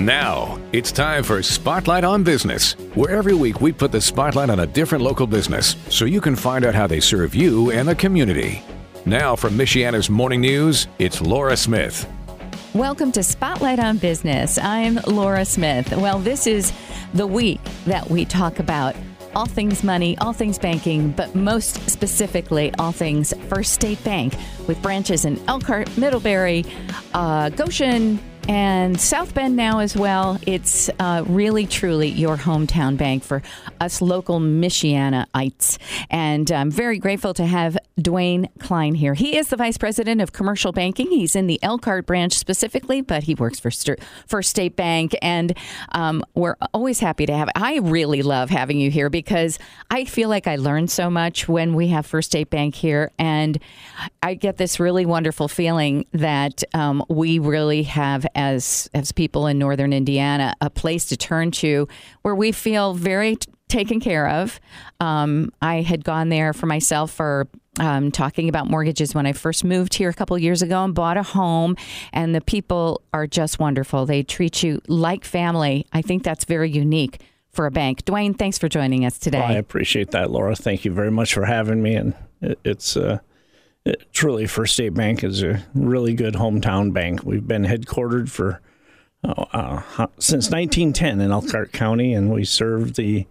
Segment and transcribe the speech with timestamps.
[0.00, 4.60] Now, it's time for Spotlight on Business, where every week we put the spotlight on
[4.60, 7.94] a different local business so you can find out how they serve you and the
[7.94, 8.62] community.
[9.04, 12.08] Now, from Michiana's Morning News, it's Laura Smith.
[12.72, 14.56] Welcome to Spotlight on Business.
[14.56, 15.94] I'm Laura Smith.
[15.94, 16.72] Well, this is
[17.12, 18.96] the week that we talk about
[19.34, 24.34] all things money, all things banking, but most specifically, all things First State Bank
[24.66, 26.64] with branches in Elkhart, Middlebury,
[27.12, 30.38] uh, Goshen, and South Bend now as well.
[30.46, 33.42] It's uh, really, truly your hometown bank for
[33.80, 35.78] us local Michianaites.
[36.10, 39.14] And I'm very grateful to have Duane Klein here.
[39.14, 41.10] He is the Vice President of Commercial Banking.
[41.10, 43.70] He's in the Elkhart branch specifically, but he works for
[44.26, 45.16] First State Bank.
[45.22, 45.56] And
[45.92, 47.54] um, we're always happy to have it.
[47.56, 49.58] I really love having you here because
[49.90, 53.12] I feel like I learn so much when we have First State Bank here.
[53.18, 53.58] And
[54.22, 59.58] I get this really wonderful feeling that um, we really have as as people in
[59.58, 61.88] northern Indiana a place to turn to
[62.22, 64.60] where we feel very t- taken care of.
[64.98, 69.64] Um, I had gone there for myself for um, talking about mortgages when I first
[69.64, 71.76] moved here a couple years ago and bought a home,
[72.12, 74.06] and the people are just wonderful.
[74.06, 75.86] They treat you like family.
[75.92, 78.04] I think that's very unique for a bank.
[78.04, 79.38] Duane, thanks for joining us today.
[79.38, 80.54] Well, I appreciate that, Laura.
[80.54, 82.14] Thank you very much for having me, and
[82.64, 82.96] it's.
[82.96, 83.20] Uh,
[84.12, 87.24] truly, First State Bank is a really good hometown bank.
[87.24, 88.60] We've been headquartered for
[89.22, 93.26] uh, uh, since 1910 in Elkhart County, and we serve the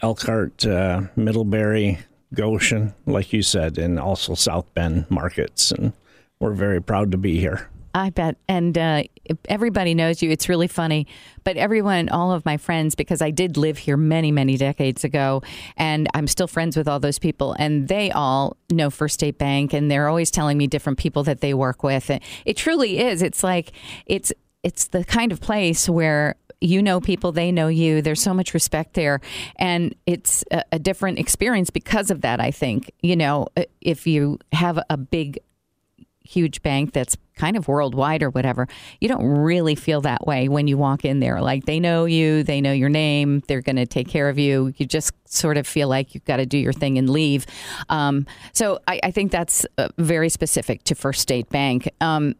[0.00, 2.00] Elkhart, uh, Middlebury,
[2.32, 5.70] Goshen, like you said, and also South Bend markets.
[5.72, 5.92] And
[6.38, 7.68] we're very proud to be here.
[7.94, 8.36] I bet.
[8.48, 9.04] And uh,
[9.48, 10.30] everybody knows you.
[10.30, 11.06] It's really funny.
[11.44, 15.42] But everyone, all of my friends, because I did live here many, many decades ago,
[15.76, 19.72] and I'm still friends with all those people, and they all know First State Bank,
[19.72, 22.10] and they're always telling me different people that they work with.
[22.44, 23.22] It truly is.
[23.22, 23.72] It's like,
[24.06, 24.32] it's,
[24.64, 28.00] it's the kind of place where you know people, they know you.
[28.00, 29.20] There's so much respect there.
[29.56, 32.90] And it's a, a, different experience because of that, I think.
[33.02, 33.48] You know,
[33.82, 35.38] if you have a big
[36.24, 38.66] huge bank that's kind of worldwide or whatever,
[39.00, 41.40] you don't really feel that way when you walk in there.
[41.40, 44.72] Like they know you, they know your name, they're going to take care of you.
[44.76, 47.46] You just sort of feel like you've got to do your thing and leave.
[47.88, 51.90] Um, so I, I, think that's uh, very specific to First State Bank.
[52.00, 52.36] Um,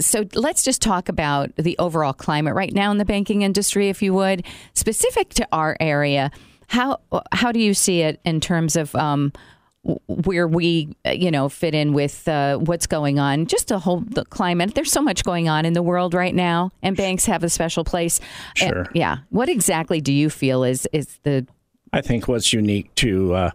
[0.00, 4.02] so let's just talk about the overall climate right now in the banking industry, if
[4.02, 4.44] you would,
[4.74, 6.30] specific to our area.
[6.68, 7.00] How
[7.32, 9.32] how do you see it in terms of um,
[9.82, 14.14] where we, uh, you know, fit in with uh, what's going on, just to hold
[14.14, 14.74] the climate.
[14.74, 17.84] There's so much going on in the world right now, and banks have a special
[17.84, 18.20] place.
[18.54, 18.80] Sure.
[18.82, 19.18] And, yeah.
[19.30, 21.46] What exactly do you feel is is the?
[21.92, 23.50] I think what's unique to uh,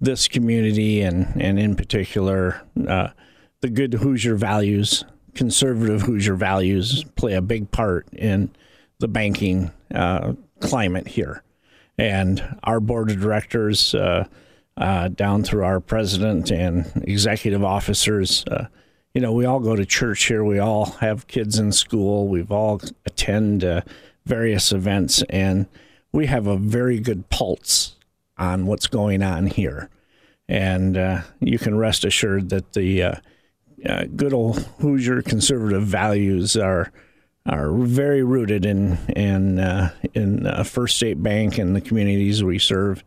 [0.00, 3.08] this community, and and in particular, uh,
[3.60, 5.04] the good Hoosier values,
[5.34, 8.50] conservative Hoosier values, play a big part in
[8.98, 11.44] the banking uh, climate here,
[11.96, 13.94] and our board of directors
[14.80, 18.44] uh, down through our president and executive officers.
[18.46, 18.66] Uh,
[19.14, 20.42] you know, we all go to church here.
[20.42, 22.28] We all have kids in school.
[22.28, 23.82] We've all attend uh,
[24.24, 25.66] various events, and
[26.12, 27.96] we have a very good pulse
[28.38, 29.90] on what's going on here.
[30.48, 33.14] And uh, you can rest assured that the uh,
[33.86, 36.90] uh, good old Hoosier conservative values are
[37.46, 39.58] are very rooted in in
[40.14, 43.04] in First State Bank and the communities we serve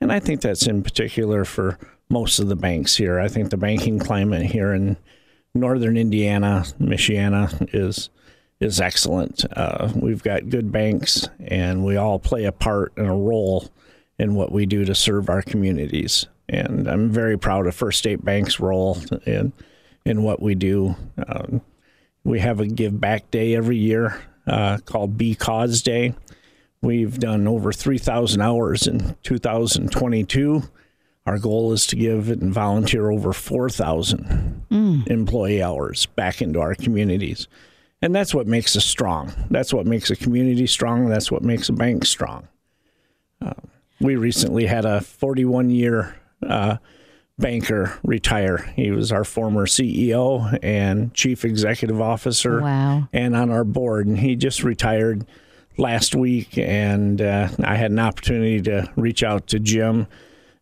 [0.00, 3.18] and I think that's in particular for most of the banks here.
[3.18, 4.96] I think the banking climate here in
[5.54, 8.10] northern Indiana, Michiana, is
[8.58, 9.44] is excellent.
[9.54, 13.68] Uh, we've got good banks, and we all play a part and a role
[14.18, 16.26] in what we do to serve our communities.
[16.48, 19.52] And I'm very proud of First State Bank's role in
[20.04, 20.94] in what we do.
[21.26, 21.60] Um,
[22.24, 26.14] we have a Give Back Day every year uh, called Be Cause Day,
[26.86, 30.62] We've done over 3,000 hours in 2022.
[31.26, 35.08] Our goal is to give and volunteer over 4,000 mm.
[35.08, 37.48] employee hours back into our communities.
[38.00, 39.32] And that's what makes us strong.
[39.50, 41.08] That's what makes a community strong.
[41.08, 42.46] That's what makes a bank strong.
[43.42, 43.54] Uh,
[44.00, 46.14] we recently had a 41 year
[46.48, 46.76] uh,
[47.36, 48.58] banker retire.
[48.76, 52.60] He was our former CEO and chief executive officer.
[52.60, 53.08] Wow.
[53.12, 54.06] And on our board.
[54.06, 55.26] And he just retired
[55.76, 60.06] last week, and uh, I had an opportunity to reach out to Jim,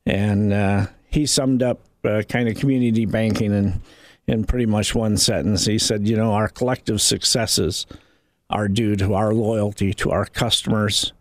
[0.07, 3.81] and uh, he summed up uh, kind of community banking in
[4.27, 5.67] in pretty much one sentence.
[5.67, 7.87] He said, "You know, our collective successes
[8.51, 11.13] are due to our loyalty to our customers."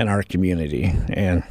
[0.00, 0.92] In our community.
[1.10, 1.44] And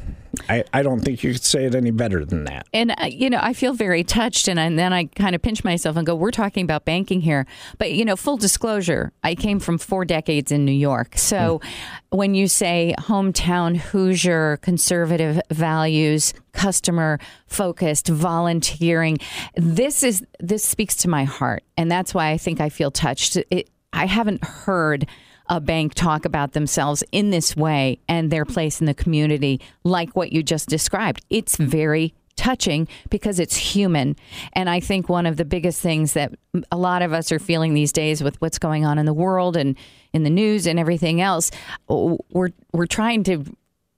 [0.48, 2.66] I, I don't think you could say it any better than that.
[2.72, 4.48] And, uh, you know, I feel very touched.
[4.48, 7.46] And, and then I kind of pinch myself and go, we're talking about banking here.
[7.78, 11.16] But, you know, full disclosure, I came from four decades in New York.
[11.16, 11.70] So mm.
[12.10, 19.18] when you say hometown Hoosier, conservative values, customer focused, volunteering,
[19.54, 21.62] this is, this speaks to my heart.
[21.76, 23.36] And that's why I think I feel touched.
[23.36, 25.06] It, I haven't heard
[25.50, 30.14] a bank talk about themselves in this way and their place in the community, like
[30.14, 31.22] what you just described.
[31.28, 34.16] It's very touching because it's human.
[34.54, 36.32] And I think one of the biggest things that
[36.72, 39.56] a lot of us are feeling these days with what's going on in the world
[39.56, 39.76] and
[40.12, 41.50] in the news and everything else,
[41.88, 43.44] we're we're trying to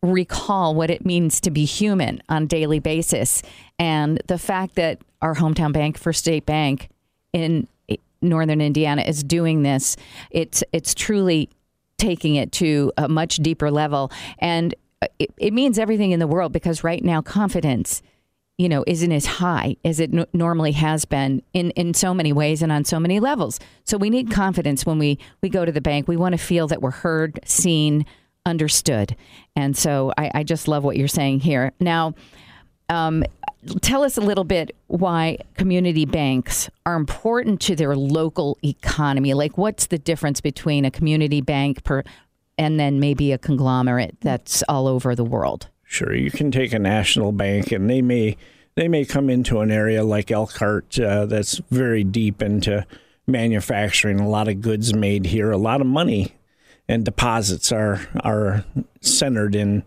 [0.02, 3.42] recall what it means to be human on a daily basis.
[3.78, 6.88] And the fact that our hometown bank, First State Bank,
[7.32, 7.68] in
[8.22, 9.96] Northern Indiana is doing this,
[10.30, 11.50] it's it's truly
[11.98, 14.74] taking it to a much deeper level, and
[15.18, 18.02] it, it means everything in the world because right now confidence
[18.58, 22.32] you know, isn't as high as it n- normally has been in, in so many
[22.32, 23.58] ways and on so many levels.
[23.84, 26.06] So we need confidence when we, we go to the bank.
[26.06, 28.04] We want to feel that we're heard, seen,
[28.44, 29.16] understood.
[29.56, 31.72] And so I, I just love what you're saying here.
[31.80, 32.14] Now,
[32.88, 33.24] um,
[33.80, 39.34] tell us a little bit why community banks are important to their local economy.
[39.34, 42.02] Like, what's the difference between a community bank per,
[42.58, 45.68] and then maybe a conglomerate that's all over the world?
[45.84, 48.36] Sure, you can take a national bank, and they may
[48.74, 52.86] they may come into an area like Elkhart uh, that's very deep into
[53.26, 54.18] manufacturing.
[54.18, 56.34] A lot of goods made here, a lot of money
[56.88, 58.64] and deposits are are
[59.00, 59.82] centered in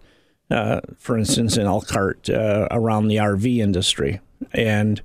[0.51, 4.19] uh, for instance, in Elkhart uh, around the RV industry.
[4.53, 5.01] And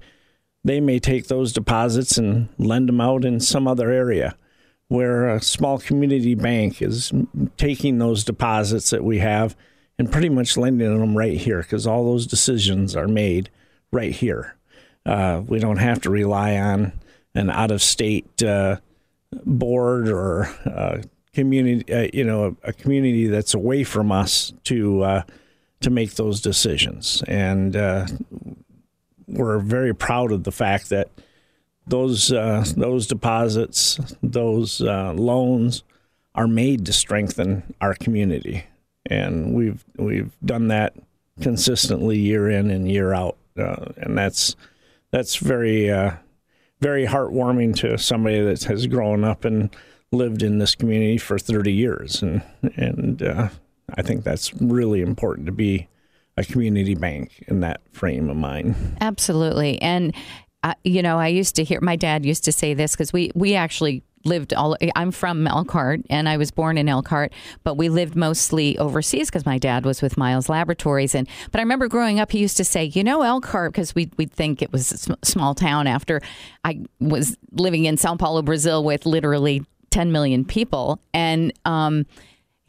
[0.65, 4.37] they may take those deposits and lend them out in some other area
[4.89, 7.13] where a small community bank is
[7.57, 9.57] taking those deposits that we have
[9.99, 13.51] and pretty much lending them right here because all those decisions are made
[13.93, 14.57] right here.
[15.07, 16.93] Uh, we don't have to rely on
[17.35, 18.77] an out of state uh,
[19.47, 20.99] board or uh,
[21.33, 25.23] community, uh, you know, a, a, community that's away from us to uh,
[25.81, 27.23] to make those decisions.
[27.29, 28.07] And uh,
[29.27, 31.09] we're very proud of the fact that
[31.87, 35.83] those uh, those deposits, those uh, loans,
[36.35, 38.65] are made to strengthen our community,
[39.07, 40.95] and we've we've done that
[41.41, 44.57] consistently year in and year out, uh, and that's
[45.11, 45.89] that's very
[46.81, 49.69] very heartwarming to somebody that has grown up and
[50.13, 52.43] lived in this community for 30 years and
[52.77, 53.49] and uh,
[53.95, 55.89] I think that's really important to be
[56.37, 58.75] a community bank in that frame of mind.
[59.01, 59.81] Absolutely.
[59.83, 60.15] And
[60.63, 63.31] uh, you know, I used to hear my dad used to say this because we
[63.35, 67.33] we actually lived all I'm from Elkhart and I was born in Elkhart
[67.65, 71.63] but we lived mostly overseas because my dad was with Miles Laboratories and but I
[71.63, 74.73] remember growing up he used to say you know Elkhart because we we'd think it
[74.73, 76.21] was a small town after
[76.67, 82.07] I was living in Sao Paulo Brazil with literally 10 million people and um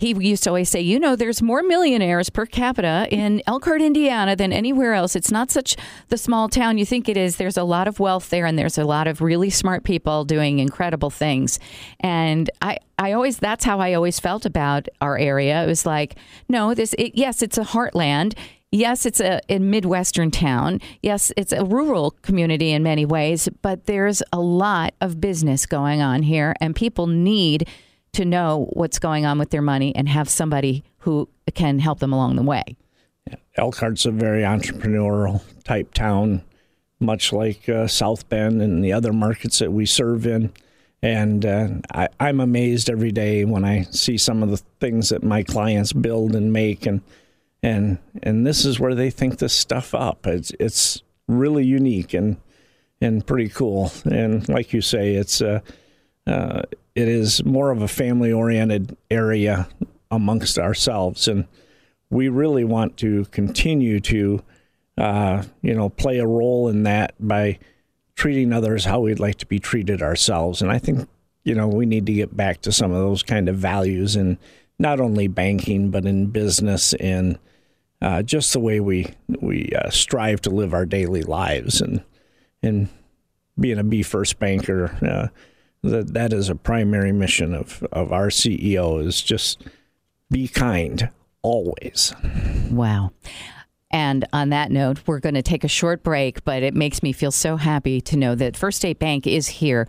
[0.01, 4.35] he used to always say, you know, there's more millionaires per capita in Elkhart, Indiana
[4.35, 5.15] than anywhere else.
[5.15, 5.75] It's not such
[6.07, 7.35] the small town you think it is.
[7.35, 10.57] There's a lot of wealth there and there's a lot of really smart people doing
[10.57, 11.59] incredible things.
[11.99, 15.63] And I, I always, that's how I always felt about our area.
[15.63, 16.15] It was like,
[16.49, 18.35] no, this, it, yes, it's a heartland.
[18.71, 20.79] Yes, it's a, a Midwestern town.
[21.01, 26.01] Yes, it's a rural community in many ways, but there's a lot of business going
[26.01, 27.67] on here and people need
[28.13, 32.13] to know what's going on with their money and have somebody who can help them
[32.13, 32.63] along the way.
[33.57, 36.41] Elkhart's a very entrepreneurial type town,
[36.99, 40.51] much like uh, South Bend and the other markets that we serve in.
[41.01, 45.23] And uh, I, I'm amazed every day when I see some of the things that
[45.23, 47.01] my clients build and make, and
[47.63, 50.25] and and this is where they think this stuff up.
[50.27, 52.37] It's it's really unique and
[52.99, 53.91] and pretty cool.
[54.05, 55.61] And like you say, it's uh,
[56.27, 56.61] uh,
[56.95, 59.67] it is more of a family oriented area
[60.09, 61.27] amongst ourselves.
[61.27, 61.47] And
[62.09, 64.43] we really want to continue to,
[64.97, 67.57] uh, you know, play a role in that by
[68.15, 70.61] treating others how we'd like to be treated ourselves.
[70.61, 71.07] And I think,
[71.43, 74.37] you know, we need to get back to some of those kind of values in
[74.77, 77.39] not only banking, but in business and
[78.01, 81.81] uh, just the way we, we uh, strive to live our daily lives.
[81.81, 82.03] And,
[82.63, 82.89] and
[83.59, 85.27] being a B First banker, uh,
[85.83, 89.63] that that is a primary mission of, of our CEO is just
[90.29, 91.09] be kind
[91.41, 92.13] always.
[92.69, 93.11] Wow.
[93.91, 97.11] And on that note, we're going to take a short break, but it makes me
[97.11, 99.87] feel so happy to know that First State Bank is here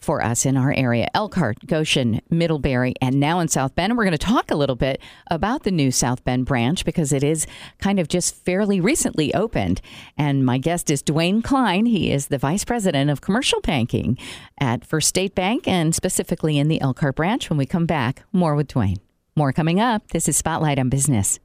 [0.00, 3.96] for us in our area Elkhart, Goshen, Middlebury, and now in South Bend.
[3.96, 5.00] We're going to talk a little bit
[5.30, 7.46] about the new South Bend branch because it is
[7.78, 9.80] kind of just fairly recently opened.
[10.16, 11.86] And my guest is Duane Klein.
[11.86, 14.18] He is the Vice President of Commercial Banking
[14.58, 17.50] at First State Bank and specifically in the Elkhart branch.
[17.50, 18.98] When we come back, more with Duane.
[19.36, 20.08] More coming up.
[20.08, 21.38] This is Spotlight on Business.